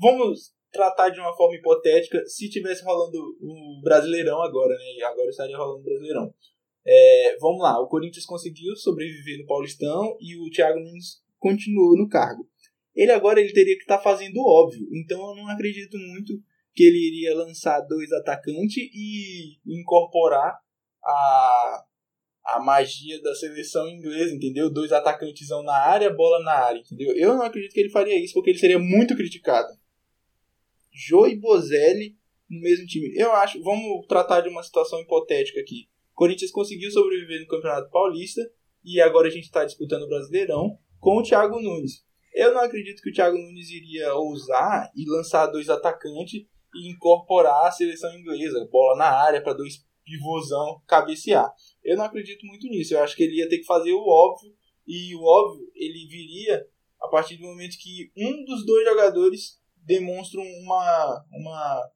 [0.00, 5.04] Vamos tratar de uma forma hipotética, se tivesse rolando o Brasileirão agora, né?
[5.04, 6.32] Agora estaria rolando o Brasileirão.
[6.84, 12.08] É, vamos lá, o Corinthians conseguiu sobreviver no Paulistão e o Thiago Nunes continuou no
[12.08, 12.48] cargo.
[12.94, 16.34] Ele agora ele teria que estar fazendo o óbvio, então eu não acredito muito
[16.74, 20.58] que ele iria lançar dois atacantes e incorporar
[21.04, 21.84] a,
[22.44, 24.70] a magia da seleção inglesa, entendeu?
[24.70, 27.14] Dois atacantes na área, bola na área, entendeu?
[27.16, 29.68] Eu não acredito que ele faria isso, porque ele seria muito criticado.
[30.92, 32.16] Jô e Bozelli
[32.50, 33.12] no mesmo time.
[33.16, 35.88] Eu acho, vamos tratar de uma situação hipotética aqui.
[36.12, 38.42] Corinthians conseguiu sobreviver no Campeonato Paulista
[38.84, 42.04] e agora a gente está disputando o Brasileirão com o Thiago Nunes.
[42.34, 46.42] Eu não acredito que o Thiago Nunes iria ousar e lançar dois atacantes
[46.74, 51.50] e incorporar a seleção inglesa, bola na área para dois pivôzão cabecear.
[51.84, 52.94] Eu não acredito muito nisso.
[52.94, 54.54] Eu acho que ele ia ter que fazer o óbvio
[54.86, 56.66] e o óbvio ele viria
[57.00, 61.90] a partir do momento que um dos dois jogadores demonstra uma uma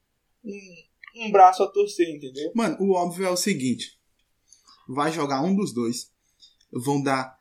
[0.45, 2.51] um, um braço a torcer, entendeu?
[2.55, 3.99] Mano, o óbvio é o seguinte.
[4.89, 6.13] vai jogar um dos dois.
[6.73, 7.37] Vão dar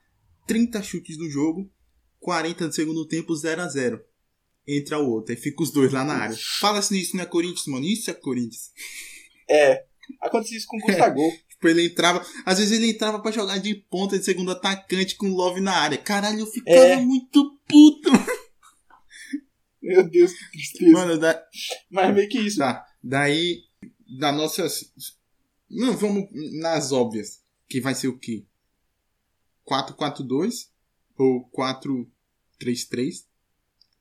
[0.47, 1.69] 30 chutes no jogo,
[2.19, 4.03] 40 no segundo tempo, 0 a 0
[4.67, 6.35] Entra o outro, aí fica os dois lá na área.
[6.59, 7.85] Fala se isso não é Corinthians, mano.
[7.85, 8.71] Isso é Corinthians.
[9.47, 9.85] É.
[10.19, 11.19] Aconteceu isso com o Gustavo.
[11.65, 12.25] Tipo, ele entrava.
[12.45, 15.97] Às vezes ele entrava pra jogar de ponta de segundo atacante com Love na área.
[15.97, 16.95] Caralho, eu ficava É.
[16.97, 18.09] muito puto.
[19.81, 20.91] Meu Deus, que tristeza.
[20.91, 21.43] Mano, da,
[21.89, 22.57] Mas meio que isso.
[22.57, 22.85] tá.
[23.03, 23.63] Daí,
[24.19, 24.65] da nossa.
[25.69, 26.27] Não, vamos
[26.59, 27.41] nas óbvias.
[27.67, 28.45] Que vai ser o quê?
[29.67, 30.69] 4-4-2?
[31.17, 33.25] Ou 4-3-3?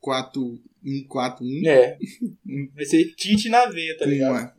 [0.03, 1.66] 4-1-4-1?
[1.66, 1.98] É.
[2.74, 4.31] Vai ser Tite na veia, tá ligado?
[4.33, 4.55] uma-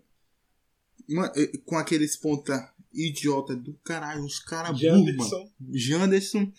[1.07, 5.05] uma- eh, com aqueles ponta idiota do caralho, os caras burros, mano.
[5.05, 5.51] Janderson.
[5.73, 6.51] Janderson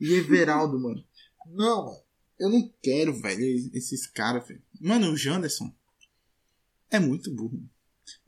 [0.00, 1.04] e Everaldo, mano.
[1.46, 2.02] Não, mano.
[2.40, 4.62] Eu não quero, velho, esses caras, velho.
[4.80, 5.72] Mano, o Janderson
[6.90, 7.62] é muito burro.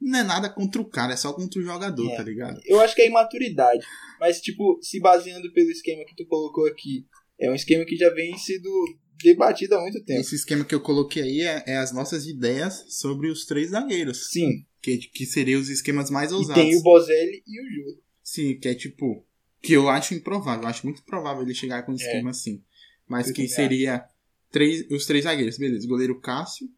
[0.00, 2.16] Não é nada contra o cara, é só contra o jogador, É.
[2.16, 2.60] tá ligado?
[2.64, 3.84] Eu acho que é imaturidade.
[4.20, 7.06] Mas, tipo, se baseando pelo esquema que tu colocou aqui,
[7.40, 8.68] é um esquema que já vem sido
[9.22, 10.20] debatido há muito tempo.
[10.20, 14.30] Esse esquema que eu coloquei aí é, é as nossas ideias sobre os três zagueiros.
[14.30, 14.64] Sim.
[14.84, 16.62] Que, que seriam os esquemas mais E ousados.
[16.62, 18.02] tem o Bozelli e o Júlio.
[18.22, 19.26] Sim, que é tipo.
[19.62, 20.64] Que eu acho improvável.
[20.64, 22.62] Eu acho muito provável ele chegar com um esquema assim.
[23.08, 23.30] Mas É.
[23.30, 24.04] Eu que seria
[24.50, 25.56] três, os três zagueiros.
[25.56, 26.68] Beleza, goleiro Cássio.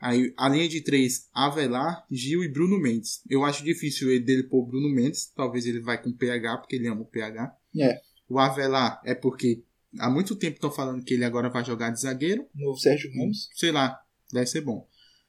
[0.00, 3.22] Aí a linha de três, Avelar, Gil e Bruno Mendes.
[3.30, 5.26] Eu acho difícil ele dele pôr Bruno Mendes.
[5.26, 7.56] Talvez ele vai com PH, porque ele ama o PH.
[7.78, 8.00] É.
[8.28, 9.62] O Avelar é porque
[10.00, 12.44] há muito tempo estão falando que ele agora vai jogar de zagueiro.
[12.52, 13.50] No Sérgio Ramos.
[13.54, 13.96] Sei lá,
[14.32, 14.84] deve ser bom.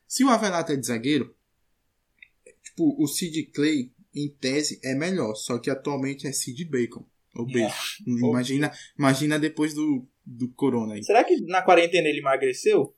[0.07, 1.36] Se o Avelar tá de zagueiro,
[2.69, 5.35] tipo, o Sid Clay, em tese, é melhor.
[5.35, 7.05] Só que atualmente é Sid Bacon.
[7.35, 7.73] Ou Bacon.
[8.07, 11.03] Imagina, imagina depois do, do Corona aí.
[11.03, 12.95] Será que na quarentena ele emagreceu?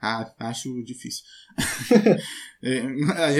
[0.00, 1.24] Ah, acho difícil.
[2.62, 2.80] É,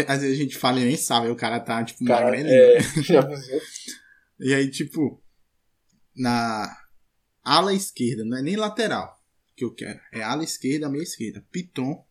[0.09, 2.54] às vezes a gente fala e nem sabe, o cara tá, tipo, Cara, magrelinho.
[2.54, 2.78] é?
[4.40, 5.22] E aí, tipo,
[6.16, 6.74] na
[7.44, 9.20] ala esquerda, não é nem lateral
[9.54, 10.00] que eu quero.
[10.11, 11.44] É ala esquerda, meia esquerda.
[11.52, 12.02] Piton,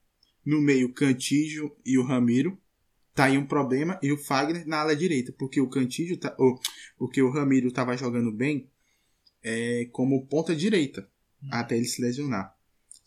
[0.45, 2.61] no meio Cantígio e o Ramiro.
[3.19, 3.99] Tá aí um problema.
[4.01, 5.33] E o Fagner na ala direita.
[5.37, 6.57] Porque o Cantígio, tá, ou,
[6.97, 8.71] porque o Ramiro tava jogando bem
[9.43, 11.05] é, como ponta direita.
[11.51, 12.55] Até ele se lesionar.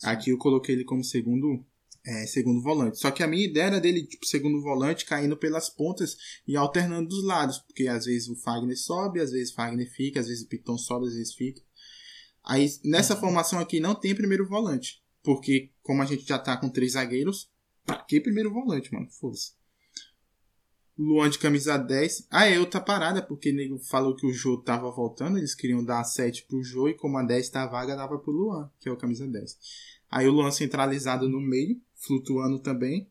[0.03, 1.65] Aqui eu coloquei ele como segundo,
[2.05, 2.99] é, segundo volante.
[2.99, 6.15] Só que a minha ideia era dele, tipo, segundo volante, caindo pelas pontas
[6.47, 7.57] e alternando dos lados.
[7.57, 10.77] Porque às vezes o Fagner sobe, às vezes o Fagner fica, às vezes o Piton
[10.77, 11.59] sobe, às vezes fica.
[12.43, 15.01] Aí nessa formação aqui não tem primeiro volante.
[15.23, 17.49] Porque como a gente já tá com três zagueiros,
[17.83, 19.09] pra que primeiro volante, mano?
[19.09, 19.62] Foda-se.
[20.97, 22.27] Luan de camisa 10.
[22.29, 25.99] Ah, é outra parada, porque nego falou que o Jô tava voltando, eles queriam dar
[25.99, 28.91] a 7 pro Jô e como a 10 tá vaga, dava pro Luan, que é
[28.91, 29.57] o camisa 10.
[30.09, 33.09] Aí o Luan centralizado no meio, flutuando também,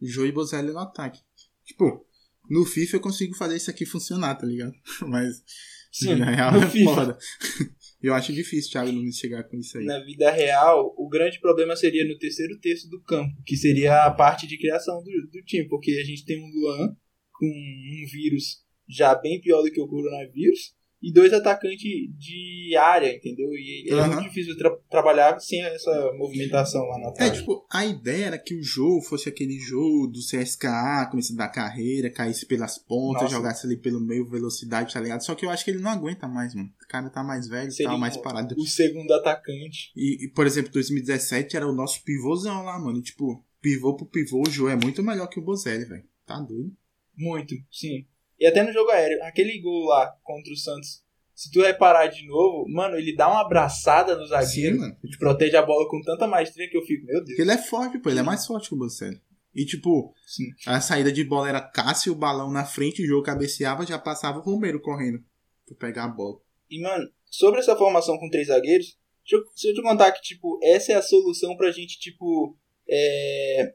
[0.00, 1.20] Jô e Bozelli no ataque.
[1.64, 2.06] Tipo,
[2.48, 4.74] no FIFA eu consigo fazer isso aqui funcionar, tá ligado?
[5.08, 5.42] Mas
[5.90, 6.94] Sim, na real é FIFA.
[6.94, 7.18] foda.
[8.02, 9.86] Eu acho difícil Thiago Nunes chegar com isso aí.
[9.86, 14.10] Na vida real, o grande problema seria no terceiro terço do campo, que seria a
[14.10, 16.94] parte de criação do, do time, porque a gente tem um Luan
[17.38, 21.78] com um vírus já bem pior do que o coronavírus e dois atacantes
[22.16, 23.50] de área, entendeu?
[23.52, 24.14] E é Aham.
[24.14, 27.38] muito difícil tra- trabalhar sem essa movimentação lá na É, ataque.
[27.40, 32.08] tipo, a ideia era que o jogo fosse aquele jogo do CSKA, começo da carreira,
[32.10, 33.34] caísse pelas pontas, Nossa.
[33.34, 35.20] jogasse ali pelo meio, velocidade, tá ligado?
[35.22, 36.70] Só que eu acho que ele não aguenta mais, mano.
[36.82, 38.54] O cara tá mais velho, Seria tá mais parado.
[38.58, 39.92] o segundo atacante.
[39.94, 42.98] E, e, por exemplo, 2017 era o nosso pivôzão lá, mano.
[42.98, 46.04] E, tipo, pivô pro pivô, o Jô é muito melhor que o Bozelli, velho.
[46.26, 46.72] Tá doido.
[47.16, 48.06] Muito, sim.
[48.38, 51.02] E até no jogo aéreo, aquele gol lá contra o Santos,
[51.34, 54.96] se tu reparar de novo, mano, ele dá uma abraçada no Sim, zagueiro, mano.
[55.02, 57.28] e protege a bola com tanta maestria que eu fico, meu Deus.
[57.28, 58.08] Porque ele é forte, pô.
[58.10, 59.20] Ele é mais forte que o Bozelli.
[59.54, 60.46] E, tipo, Sim.
[60.66, 64.38] a saída de bola era Cássio, o balão na frente, o jogo cabeceava, já passava
[64.38, 65.22] o Romero correndo
[65.66, 66.38] pra pegar a bola.
[66.68, 70.22] E, mano, sobre essa formação com três zagueiros, deixa eu, deixa eu te contar que,
[70.22, 72.56] tipo, essa é a solução pra gente, tipo,
[72.88, 73.74] é,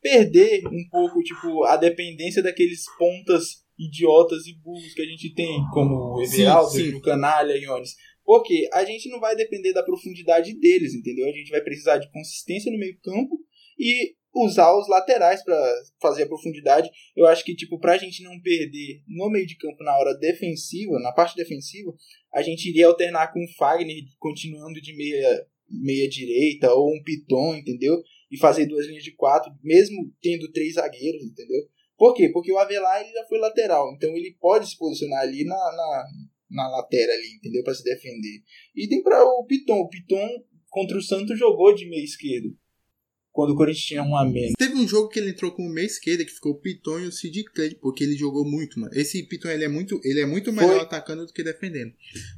[0.00, 5.60] perder um pouco, tipo, a dependência daqueles pontas idiotas e burros que a gente tem,
[5.72, 7.94] como o Everaldo, o Canalha e Iones.
[8.24, 11.26] Porque a gente não vai depender da profundidade deles, entendeu?
[11.26, 13.38] A gente vai precisar de consistência no meio campo
[13.78, 15.56] e usar os laterais pra
[16.00, 16.90] fazer a profundidade.
[17.16, 20.98] Eu acho que, tipo, pra gente não perder no meio de campo na hora defensiva,
[21.00, 21.92] na parte defensiva,
[22.34, 27.56] a gente iria alternar com o Fagner continuando de meia, meia direita ou um Piton,
[27.56, 27.96] entendeu?
[28.30, 31.62] E fazer duas linhas de quatro, mesmo tendo três zagueiros, entendeu?
[31.96, 32.28] Por quê?
[32.32, 36.04] Porque o Avelar ele já foi lateral, então ele pode se posicionar ali na, na,
[36.50, 37.64] na lateral ali, entendeu?
[37.64, 38.42] Pra se defender.
[38.76, 39.80] E tem para o Piton.
[39.80, 40.28] O Piton
[40.70, 42.54] contra o Santos jogou de meia esquerdo.
[43.32, 44.52] quando o Corinthians tinha um a menos.
[44.58, 47.06] Teve um jogo que ele entrou com o meia esquerda, que ficou o Piton e
[47.06, 48.92] o Sid Clay, porque ele jogou muito, mano.
[48.94, 50.80] Esse Piton, ele é muito, ele é muito melhor Foi.
[50.82, 51.92] atacando do que defendendo.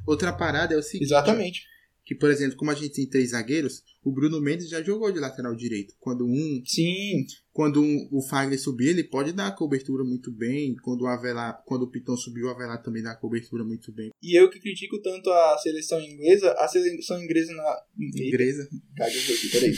[0.07, 1.70] Outra parada é o seguinte, Exatamente.
[2.03, 5.19] Que, por exemplo, como a gente tem três zagueiros, o Bruno Mendes já jogou de
[5.19, 5.93] lateral direito.
[5.99, 10.75] Quando um, Sim, quando um, o Fagner subir, ele pode dar a cobertura muito bem.
[10.83, 14.09] Quando o Avelar, quando o Piton subiu, o Avelar também dá a cobertura muito bem.
[14.21, 17.83] e eu que critico tanto a seleção inglesa, a seleção inglesa na.
[18.15, 18.67] Igreja.
[18.97, 19.73] Gaguejei aqui, peraí.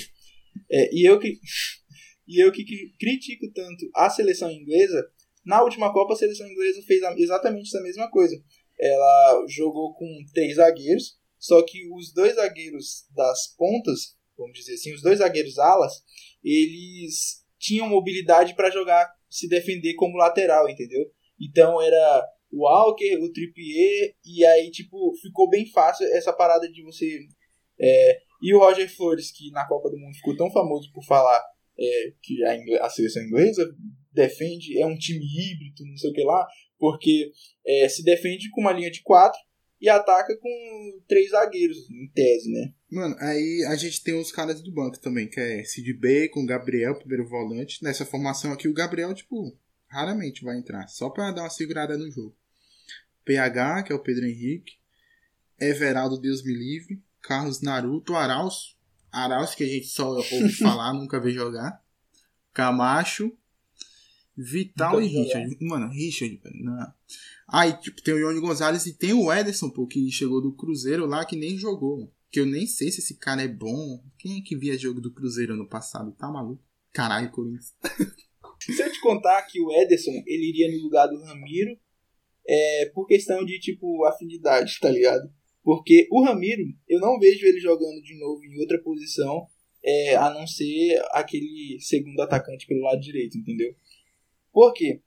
[0.71, 1.39] É, e eu que.
[2.25, 5.05] E eu que cri- critico tanto a seleção inglesa,
[5.45, 8.41] na última Copa a seleção inglesa fez a- exatamente essa mesma coisa.
[8.79, 14.93] Ela jogou com três zagueiros, só que os dois zagueiros das pontas, vamos dizer assim,
[14.93, 15.91] os dois zagueiros alas,
[16.41, 21.05] eles tinham mobilidade para jogar, se defender como lateral, entendeu?
[21.37, 26.81] Então era o Walker, o Trippier, e aí, tipo, ficou bem fácil essa parada de
[26.81, 27.19] você.
[27.77, 31.43] é, e o Roger Flores, que na Copa do Mundo ficou tão famoso por falar
[31.77, 33.69] é, que a, a seleção inglesa
[34.13, 36.47] defende, é um time híbrido, não sei o que lá,
[36.79, 37.33] porque
[37.67, 39.39] é, se defende com uma linha de quatro
[39.83, 42.73] e ataca com três zagueiros, em tese, né?
[42.89, 46.95] Mano, aí a gente tem os caras do banco também, que é Sid Bacon, Gabriel,
[46.95, 47.83] primeiro volante.
[47.83, 49.53] Nessa formação aqui, o Gabriel, tipo,
[49.85, 52.33] raramente vai entrar, só pra dar uma segurada no jogo.
[53.25, 54.77] PH, que é o Pedro Henrique.
[55.59, 57.03] Everaldo, Deus me livre.
[57.21, 58.77] Carlos Naruto, Arauz.
[59.11, 61.83] Arauz, que a gente só ouve falar, nunca vê jogar.
[62.53, 63.37] Camacho.
[64.35, 65.07] Vital Nunca e.
[65.07, 65.57] Richard.
[65.61, 66.41] Mano, Richard.
[66.61, 66.93] Não.
[67.47, 71.05] Aí, tipo, tem o Ione Gonzalez e tem o Ederson, pô, que chegou do Cruzeiro
[71.05, 72.11] lá, que nem jogou, mano.
[72.31, 74.03] Que eu nem sei se esse cara é bom.
[74.17, 76.11] Quem é que via jogo do Cruzeiro ano passado?
[76.13, 76.63] Tá maluco?
[76.91, 77.75] Caralho, Corinthians.
[78.59, 81.77] Se eu te contar que o Ederson ele iria no lugar do Ramiro,
[82.47, 85.31] é por questão de tipo afinidade, tá ligado?
[85.63, 89.47] Porque o Ramiro, eu não vejo ele jogando de novo em outra posição,
[89.83, 93.75] é, a não ser aquele segundo atacante pelo lado direito, entendeu?
[94.53, 95.01] Por quê?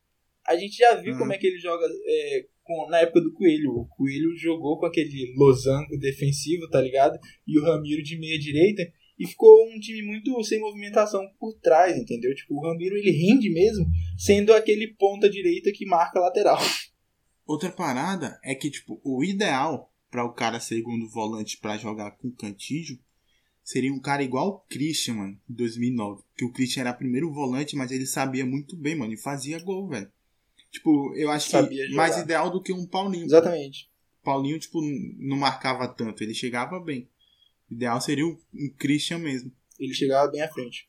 [0.47, 1.19] A gente já viu Uhum.
[1.21, 3.71] como é que ele joga é, com- na época do Coelho.
[3.73, 7.19] O Coelho jogou com aquele losango defensivo, tá ligado?
[7.47, 8.83] E o Ramiro de meia direita.
[9.19, 12.35] E ficou um time muito sem movimentação por trás, entendeu?
[12.35, 13.87] Tipo, o Ramiro ele rende mesmo
[14.19, 16.59] sendo aquele ponta direita que marca a lateral.
[17.47, 22.31] Outra parada é que, tipo, o ideal pra o cara segundo volante pra jogar com
[22.33, 22.99] Cantígio
[23.66, 26.22] seria um cara igual o Christian, mano, em 2009.
[26.37, 29.88] Que o Christian era primeiro volante, mas ele sabia muito bem, mano, e fazia gol,
[29.88, 30.11] velho.
[30.70, 31.96] Tipo, eu acho Sabia que jogar.
[31.96, 33.24] mais ideal do que um Paulinho.
[33.24, 33.90] Exatamente.
[34.22, 34.81] Paulinho, tipo,
[35.18, 37.09] não marcava tanto, ele chegava bem.
[37.68, 38.38] O ideal seria um
[38.79, 39.50] Christian mesmo.
[39.81, 40.88] Ele chegava bem à frente.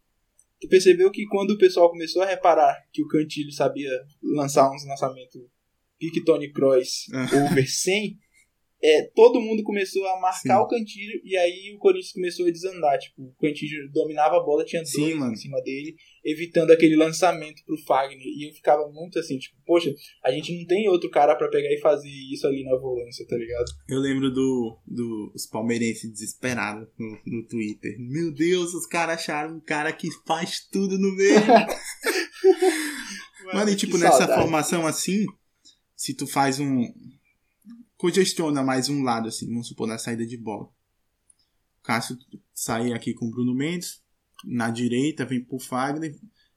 [0.60, 3.90] Tu percebeu que quando o pessoal começou a reparar que o Cantilho sabia
[4.22, 5.42] lançar uns lançamentos
[6.00, 7.28] pique Tony Kroos Ah.
[7.46, 8.20] over 100,
[8.82, 10.64] é, todo mundo começou a marcar Sim.
[10.64, 13.00] o Cantilho e aí o Corinthians começou a desandar.
[13.00, 15.34] Tipo, o Cantilho dominava a bola, tinha Sim, dois mano.
[15.34, 18.22] em cima dele, evitando aquele lançamento pro Fagner.
[18.22, 21.74] E eu ficava muito assim, tipo, poxa, a gente não tem outro cara pra pegar
[21.74, 23.66] e fazer isso ali na volância, tá ligado?
[23.90, 27.96] Eu lembro do, do os palmeirenses desesperados no, no Twitter.
[28.00, 31.38] Meu Deus, os caras acharam um cara que faz tudo no meio.
[33.54, 34.42] Mano, e tipo, nessa saudade.
[34.42, 35.26] formação assim,
[35.96, 36.84] se tu faz um.
[37.98, 40.66] Congestiona mais um lado, assim, vamos supor, na saída de bola.
[41.80, 42.18] O Cássio
[42.54, 44.02] sai aqui com o Bruno Mendes,
[44.46, 46.16] na direita, vem pro Fagner.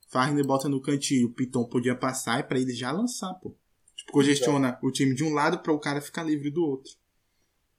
[0.09, 3.57] Fagner bota no cantinho, o Piton podia passar e pra ele já lançar, pô.
[3.97, 6.93] Tipo, congestiona o time de um lado pra o cara ficar livre do outro.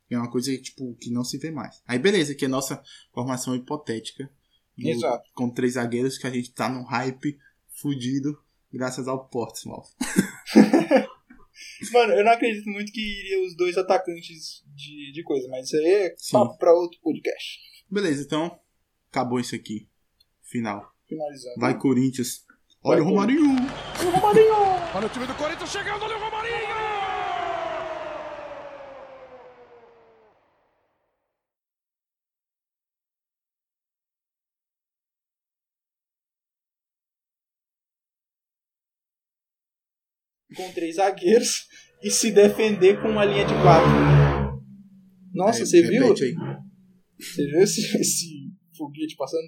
[0.09, 1.81] É uma coisa tipo, que não se vê mais.
[1.87, 2.81] Aí beleza, que é a nossa
[3.13, 4.29] formação hipotética.
[4.77, 5.29] Do- Exato.
[5.33, 7.37] Com três zagueiros que a gente tá num hype
[7.75, 8.37] fudido
[8.71, 9.87] graças ao Portsmouth.
[11.91, 15.77] Mano, eu não acredito muito que iria os dois atacantes de, de coisa, mas isso
[15.77, 16.33] aí é Sim.
[16.33, 17.59] papo pra outro podcast.
[17.89, 18.59] Beleza, então
[19.09, 19.87] acabou isso aqui.
[20.43, 20.93] Final.
[21.07, 21.59] Finalizando.
[21.59, 22.45] Vai Corinthians.
[22.83, 23.55] Olha Vai, o Romarinho.
[24.95, 26.90] Olha o time do Corinthians chegando, olha o Romarinho!
[40.55, 41.65] Com três zagueiros
[42.03, 44.61] e se defender com uma linha de quatro.
[45.33, 46.03] Nossa, É, você viu?
[46.13, 46.35] aí.
[47.19, 48.27] Você viu esse, esse
[48.77, 49.47] foguete passando?